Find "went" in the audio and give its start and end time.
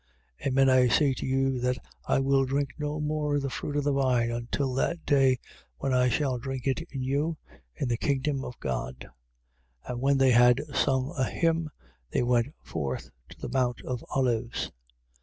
12.23-12.47